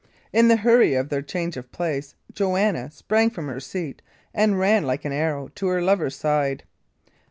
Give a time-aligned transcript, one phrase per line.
[0.33, 4.01] In the hurry of their change of place, Joanna sprang from her seat
[4.33, 6.63] and ran like an arrow to her lover's side.